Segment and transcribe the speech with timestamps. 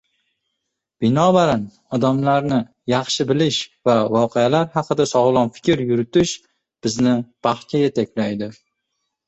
[1.03, 1.65] Binobarin,
[1.97, 2.57] odamlarni
[2.93, 3.61] yaxshi bilish
[3.91, 6.35] va voqealar haqida sog‘lom fikr yuritish
[6.89, 7.17] bizni
[7.49, 8.53] baxtga yetaklaydi.